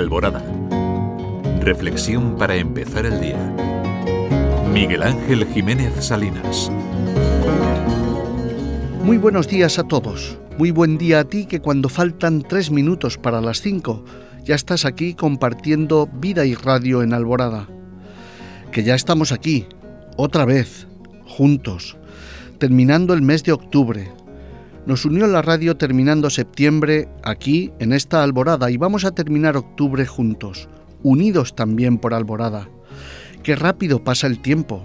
[0.00, 0.42] Alborada.
[1.60, 3.38] Reflexión para empezar el día.
[4.72, 6.72] Miguel Ángel Jiménez Salinas.
[9.04, 10.38] Muy buenos días a todos.
[10.56, 14.04] Muy buen día a ti que cuando faltan tres minutos para las cinco
[14.42, 17.68] ya estás aquí compartiendo vida y radio en Alborada.
[18.72, 19.66] Que ya estamos aquí,
[20.16, 20.88] otra vez,
[21.26, 21.98] juntos,
[22.58, 24.10] terminando el mes de octubre.
[24.90, 30.04] Nos unió la radio terminando septiembre aquí, en esta Alborada, y vamos a terminar octubre
[30.04, 30.68] juntos,
[31.04, 32.68] unidos también por Alborada.
[33.44, 34.84] Qué rápido pasa el tiempo.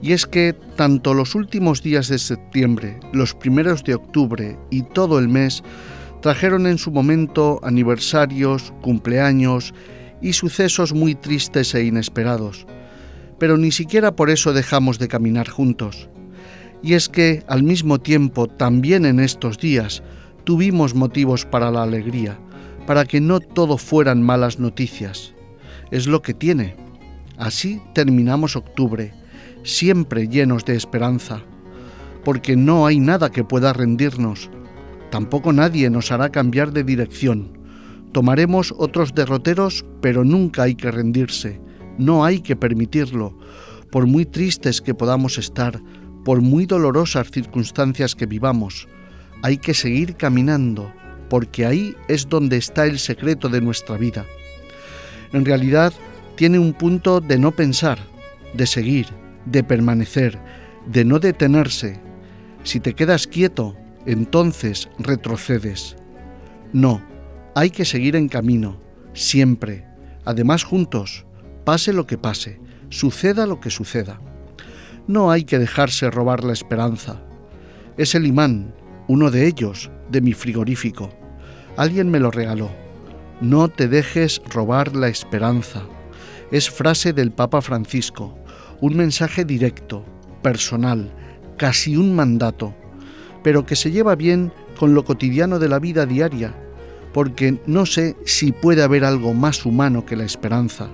[0.00, 5.18] Y es que tanto los últimos días de septiembre, los primeros de octubre y todo
[5.18, 5.64] el mes
[6.22, 9.74] trajeron en su momento aniversarios, cumpleaños
[10.22, 12.68] y sucesos muy tristes e inesperados.
[13.40, 16.08] Pero ni siquiera por eso dejamos de caminar juntos.
[16.84, 20.02] Y es que al mismo tiempo, también en estos días,
[20.44, 22.38] tuvimos motivos para la alegría,
[22.86, 25.34] para que no todo fueran malas noticias.
[25.90, 26.76] Es lo que tiene.
[27.38, 29.12] Así terminamos octubre,
[29.62, 31.42] siempre llenos de esperanza,
[32.22, 34.50] porque no hay nada que pueda rendirnos,
[35.14, 37.56] Tampoco nadie nos hará cambiar de dirección.
[38.10, 41.60] Tomaremos otros derroteros, pero nunca hay que rendirse,
[41.98, 43.38] no hay que permitirlo,
[43.92, 45.80] por muy tristes que podamos estar,
[46.24, 48.88] por muy dolorosas circunstancias que vivamos.
[49.42, 50.92] Hay que seguir caminando,
[51.28, 54.24] porque ahí es donde está el secreto de nuestra vida.
[55.32, 55.92] En realidad,
[56.36, 57.98] tiene un punto de no pensar,
[58.54, 59.06] de seguir,
[59.44, 60.38] de permanecer,
[60.86, 62.00] de no detenerse.
[62.62, 65.96] Si te quedas quieto, entonces retrocedes.
[66.72, 67.02] No,
[67.54, 68.80] hay que seguir en camino,
[69.12, 69.86] siempre,
[70.24, 71.26] además juntos,
[71.64, 74.20] pase lo que pase, suceda lo que suceda.
[75.06, 77.20] No hay que dejarse robar la esperanza.
[77.96, 78.74] Es el imán,
[79.08, 81.10] uno de ellos, de mi frigorífico.
[81.76, 82.70] Alguien me lo regaló.
[83.40, 85.82] No te dejes robar la esperanza.
[86.50, 88.38] Es frase del Papa Francisco,
[88.80, 90.04] un mensaje directo,
[90.42, 91.12] personal,
[91.56, 92.74] casi un mandato
[93.44, 96.52] pero que se lleva bien con lo cotidiano de la vida diaria,
[97.12, 100.88] porque no sé si puede haber algo más humano que la esperanza.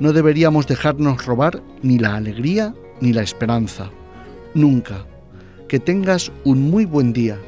[0.00, 2.74] No deberíamos dejarnos robar ni la alegría
[3.04, 3.90] ni la esperanza.
[4.54, 5.04] Nunca.
[5.68, 7.38] Que tengas un muy buen día.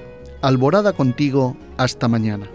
[0.43, 1.57] Alborada contigo.
[1.79, 2.47] Hasta mañana.